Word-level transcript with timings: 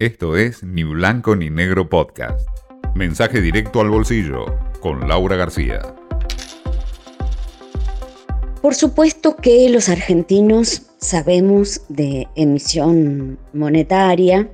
Esto 0.00 0.36
es 0.36 0.62
Ni 0.62 0.84
Blanco 0.84 1.34
ni 1.34 1.50
Negro 1.50 1.90
Podcast. 1.90 2.46
Mensaje 2.94 3.40
directo 3.40 3.80
al 3.80 3.90
bolsillo 3.90 4.46
con 4.78 5.08
Laura 5.08 5.34
García. 5.34 5.80
Por 8.62 8.76
supuesto 8.76 9.34
que 9.34 9.68
los 9.68 9.88
argentinos 9.88 10.82
sabemos 10.98 11.80
de 11.88 12.28
emisión 12.36 13.40
monetaria 13.52 14.48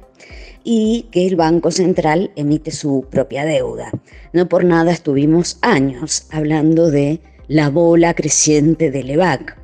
y 0.65 1.09
que 1.11 1.27
el 1.27 1.37
Banco 1.37 1.71
Central 1.71 2.33
emite 2.37 2.71
su 2.71 3.07
propia 3.11 3.45
deuda. 3.45 3.91
No 4.33 4.49
por 4.49 4.65
nada 4.65 4.93
estuvimos 4.93 5.59
años 5.61 6.27
hablando 6.31 6.91
de 6.91 7.21
la 7.49 7.69
bola 7.69 8.15
creciente 8.15 8.91
del 8.91 9.11
EVAC. 9.11 9.59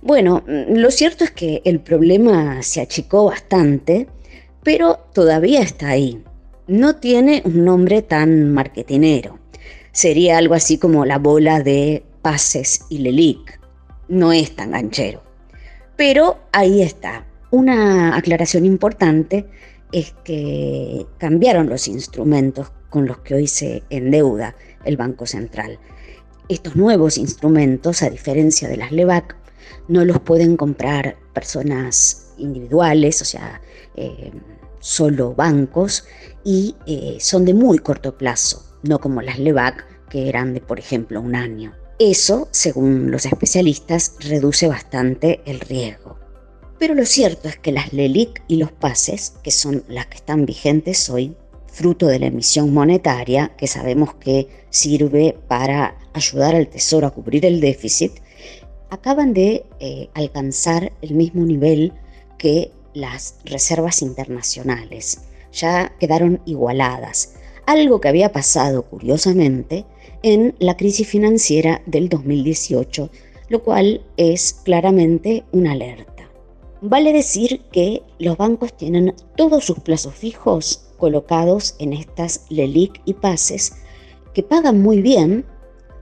Bueno, 0.00 0.42
lo 0.46 0.90
cierto 0.90 1.24
es 1.24 1.30
que 1.30 1.60
el 1.66 1.80
problema 1.80 2.62
se 2.62 2.80
achicó 2.80 3.26
bastante 3.26 4.08
pero 4.64 4.98
todavía 5.12 5.60
está 5.60 5.90
ahí. 5.90 6.24
No 6.66 6.96
tiene 6.96 7.42
un 7.44 7.64
nombre 7.64 8.02
tan 8.02 8.52
marketinero. 8.52 9.38
Sería 9.92 10.38
algo 10.38 10.54
así 10.54 10.78
como 10.78 11.04
la 11.04 11.18
bola 11.18 11.60
de 11.60 12.02
Pases 12.22 12.86
y 12.88 12.98
Lelic. 12.98 13.60
No 14.08 14.32
es 14.32 14.56
tan 14.56 14.72
ganchero. 14.72 15.22
Pero 15.96 16.38
ahí 16.52 16.82
está. 16.82 17.26
Una 17.50 18.16
aclaración 18.16 18.64
importante 18.64 19.46
es 19.92 20.12
que 20.24 21.06
cambiaron 21.18 21.68
los 21.68 21.86
instrumentos 21.86 22.72
con 22.90 23.06
los 23.06 23.18
que 23.18 23.34
hoy 23.34 23.46
se 23.46 23.82
endeuda 23.90 24.56
el 24.84 24.96
Banco 24.96 25.26
Central. 25.26 25.78
Estos 26.48 26.74
nuevos 26.74 27.18
instrumentos, 27.18 28.02
a 28.02 28.10
diferencia 28.10 28.68
de 28.68 28.78
las 28.78 28.90
LEVAC, 28.90 29.36
no 29.88 30.04
los 30.04 30.20
pueden 30.20 30.56
comprar 30.56 31.16
personas 31.32 32.32
individuales, 32.38 33.22
o 33.22 33.24
sea, 33.24 33.60
eh, 33.96 34.32
solo 34.84 35.34
bancos, 35.34 36.04
y 36.44 36.76
eh, 36.86 37.16
son 37.18 37.46
de 37.46 37.54
muy 37.54 37.78
corto 37.78 38.18
plazo, 38.18 38.62
no 38.82 39.00
como 39.00 39.22
las 39.22 39.38
LEVAC, 39.38 39.82
que 40.10 40.28
eran 40.28 40.52
de, 40.52 40.60
por 40.60 40.78
ejemplo, 40.78 41.22
un 41.22 41.34
año. 41.34 41.72
Eso, 41.98 42.48
según 42.50 43.10
los 43.10 43.24
especialistas, 43.24 44.14
reduce 44.20 44.68
bastante 44.68 45.40
el 45.46 45.60
riesgo. 45.60 46.18
Pero 46.78 46.94
lo 46.94 47.06
cierto 47.06 47.48
es 47.48 47.56
que 47.56 47.72
las 47.72 47.94
LELIC 47.94 48.42
y 48.46 48.56
los 48.56 48.72
pases, 48.72 49.32
que 49.42 49.50
son 49.50 49.84
las 49.88 50.06
que 50.08 50.16
están 50.16 50.44
vigentes 50.44 51.08
hoy, 51.08 51.34
fruto 51.66 52.06
de 52.06 52.18
la 52.18 52.26
emisión 52.26 52.74
monetaria, 52.74 53.52
que 53.56 53.66
sabemos 53.66 54.14
que 54.16 54.48
sirve 54.68 55.38
para 55.48 55.96
ayudar 56.12 56.54
al 56.54 56.68
Tesoro 56.68 57.06
a 57.06 57.10
cubrir 57.10 57.46
el 57.46 57.62
déficit, 57.62 58.12
acaban 58.90 59.32
de 59.32 59.64
eh, 59.80 60.10
alcanzar 60.12 60.92
el 61.00 61.14
mismo 61.14 61.46
nivel 61.46 61.94
que 62.36 62.70
las 62.94 63.36
reservas 63.44 64.02
internacionales. 64.02 65.20
Ya 65.52 65.92
quedaron 66.00 66.40
igualadas, 66.46 67.34
algo 67.66 68.00
que 68.00 68.08
había 68.08 68.32
pasado 68.32 68.82
curiosamente 68.82 69.84
en 70.22 70.54
la 70.58 70.76
crisis 70.76 71.06
financiera 71.06 71.82
del 71.86 72.08
2018, 72.08 73.10
lo 73.48 73.62
cual 73.62 74.04
es 74.16 74.54
claramente 74.64 75.44
una 75.52 75.72
alerta. 75.72 76.30
Vale 76.80 77.12
decir 77.12 77.62
que 77.72 78.02
los 78.18 78.36
bancos 78.36 78.76
tienen 78.76 79.14
todos 79.36 79.64
sus 79.64 79.80
plazos 79.80 80.14
fijos 80.14 80.86
colocados 80.98 81.76
en 81.78 81.92
estas 81.92 82.46
LELIC 82.48 83.00
y 83.04 83.14
PASES 83.14 83.74
que 84.34 84.42
pagan 84.42 84.82
muy 84.82 85.00
bien, 85.00 85.46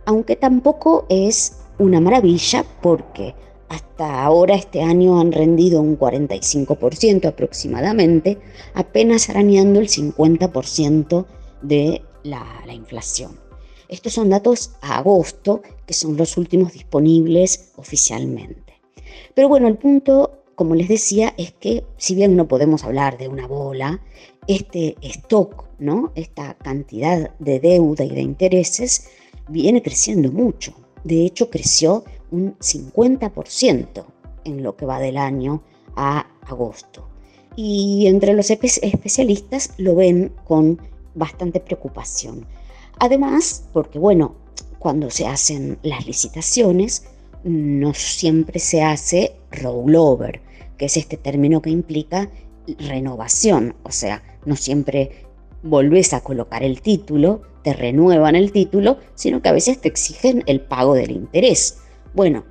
aunque 0.07 0.37
tampoco 0.37 1.07
es 1.09 1.59
una 1.79 2.01
maravilla 2.01 2.65
porque 2.81 3.35
hasta 3.69 4.23
ahora 4.23 4.55
este 4.55 4.83
año 4.83 5.21
han 5.21 5.33
rendido 5.33 5.81
un 5.81 5.99
45% 5.99 7.27
aproximadamente, 7.27 8.39
apenas 8.75 9.29
arañando 9.31 9.81
el 9.81 9.89
50% 9.89 11.27
de 11.63 12.03
la, 12.23 12.45
la 12.67 12.75
inflación. 12.75 13.39
Estos 13.89 14.15
son 14.15 14.31
datos 14.31 14.73
a 14.81 14.99
agosto, 14.99 15.63
que 15.87 15.95
son 15.95 16.17
los 16.17 16.37
últimos 16.37 16.73
disponibles 16.73 17.73
oficialmente. 17.77 18.81
Pero 19.35 19.49
bueno, 19.49 19.69
el 19.69 19.77
punto, 19.77 20.45
como 20.55 20.75
les 20.75 20.89
decía, 20.89 21.35
es 21.37 21.53
que 21.53 21.85
si 21.97 22.15
bien 22.15 22.37
no 22.37 22.49
podemos 22.49 22.85
hablar 22.85 23.19
de 23.19 23.29
una 23.29 23.47
bola, 23.47 24.01
este 24.47 24.97
stock, 25.03 25.67
¿no? 25.79 26.13
esta 26.15 26.55
cantidad 26.55 27.35
de 27.39 27.61
deuda 27.61 28.05
y 28.05 28.11
de 28.11 28.23
intereses, 28.23 29.09
viene 29.49 29.83
creciendo 29.83 30.31
mucho. 30.33 30.75
De 31.05 31.25
hecho, 31.25 31.51
creció 31.51 32.05
un 32.33 32.59
50% 32.59 34.05
en 34.45 34.63
lo 34.65 34.77
que 34.77 34.87
va 34.87 34.99
del 34.99 35.17
año 35.17 35.63
a 35.95 36.27
agosto. 36.47 37.09
Y 37.55 38.07
entre 38.09 38.33
los 38.33 38.51
especialistas 38.51 39.75
lo 39.77 39.95
ven 39.95 40.33
con 40.45 40.81
bastante 41.15 41.61
preocupación. 41.61 42.47
Además, 42.99 43.69
porque 43.73 43.99
bueno, 43.99 44.35
cuando 44.79 45.11
se 45.11 45.27
hacen 45.27 45.79
las 45.83 46.07
licitaciones, 46.07 47.05
no 47.45 47.95
siempre 47.95 48.59
se 48.59 48.83
hace 48.83 49.37
rollover, 49.51 50.41
que 50.79 50.87
es 50.87 50.97
este 50.97 51.17
término 51.17 51.61
que 51.61 51.71
implica 51.71 52.31
renovación, 52.79 53.75
o 53.83 53.91
sea, 53.91 54.23
no 54.45 54.57
siempre 54.57 55.27
volvés 55.63 56.15
a 56.15 56.23
colocar 56.23 56.63
el 56.63 56.81
título, 56.81 57.43
te 57.63 57.73
renuevan 57.73 58.35
el 58.35 58.53
título, 58.53 58.99
sino 59.15 59.43
que 59.43 59.49
a 59.49 59.53
veces 59.53 59.81
te 59.81 59.89
exigen 59.89 60.43
el 60.47 60.61
pago 60.61 60.95
del 60.95 61.11
interés. 61.13 61.82
Bueno, 62.15 62.45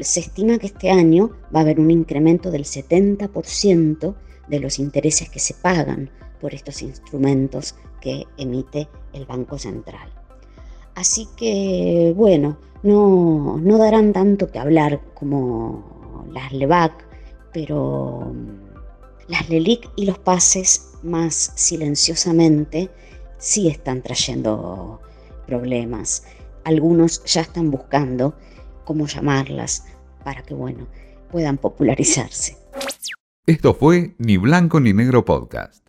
se 0.00 0.20
estima 0.20 0.58
que 0.58 0.66
este 0.66 0.90
año 0.90 1.30
va 1.54 1.60
a 1.60 1.62
haber 1.62 1.80
un 1.80 1.90
incremento 1.90 2.50
del 2.50 2.64
70% 2.64 4.14
de 4.48 4.60
los 4.60 4.78
intereses 4.78 5.28
que 5.28 5.38
se 5.40 5.54
pagan 5.54 6.10
por 6.40 6.54
estos 6.54 6.82
instrumentos 6.82 7.74
que 8.00 8.24
emite 8.36 8.88
el 9.12 9.26
Banco 9.26 9.58
Central. 9.58 10.12
Así 10.94 11.28
que, 11.36 12.12
bueno, 12.16 12.58
no, 12.82 13.58
no 13.58 13.78
darán 13.78 14.12
tanto 14.12 14.50
que 14.50 14.58
hablar 14.58 15.00
como 15.14 16.26
las 16.32 16.52
LEVAC, 16.52 16.92
pero 17.52 18.32
mm, 18.32 18.68
las 19.28 19.48
LELIC 19.48 19.90
y 19.96 20.06
los 20.06 20.18
pases 20.18 20.92
más 21.02 21.52
silenciosamente 21.54 22.90
sí 23.38 23.68
están 23.68 24.02
trayendo 24.02 25.00
problemas. 25.46 26.24
Algunos 26.64 27.24
ya 27.24 27.42
están 27.42 27.70
buscando 27.70 28.34
cómo 28.88 29.06
llamarlas 29.06 29.84
para 30.24 30.42
que, 30.42 30.54
bueno, 30.54 30.86
puedan 31.30 31.58
popularizarse. 31.58 32.56
Esto 33.44 33.74
fue 33.74 34.14
Ni 34.16 34.38
Blanco 34.38 34.80
ni 34.80 34.94
Negro 34.94 35.26
Podcast. 35.26 35.87